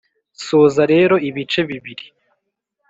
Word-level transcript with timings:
soza 0.45 0.83
rero 0.93 1.15
ibice 1.29 1.61
bibiri 1.69 2.05